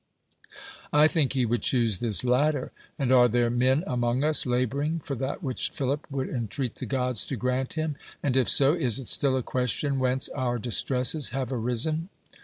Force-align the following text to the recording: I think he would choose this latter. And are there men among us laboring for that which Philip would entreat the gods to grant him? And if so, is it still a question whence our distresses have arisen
I 0.91 1.07
think 1.07 1.33
he 1.33 1.45
would 1.45 1.61
choose 1.61 1.99
this 1.99 2.23
latter. 2.23 2.71
And 2.97 3.11
are 3.11 3.27
there 3.27 3.51
men 3.51 3.83
among 3.85 4.23
us 4.25 4.47
laboring 4.47 4.99
for 4.99 5.13
that 5.13 5.43
which 5.43 5.69
Philip 5.69 6.07
would 6.09 6.27
entreat 6.27 6.73
the 6.77 6.87
gods 6.87 7.23
to 7.27 7.35
grant 7.35 7.73
him? 7.73 7.95
And 8.23 8.35
if 8.35 8.49
so, 8.49 8.73
is 8.73 8.97
it 8.97 9.07
still 9.07 9.37
a 9.37 9.43
question 9.43 9.99
whence 9.99 10.27
our 10.29 10.57
distresses 10.57 11.29
have 11.29 11.53
arisen 11.53 12.09